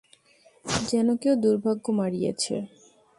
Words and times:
যেন 0.89 1.07
কেউ 1.21 1.33
দুর্ভাগ্য 1.43 1.85
মাড়িয়েছে। 1.91 2.55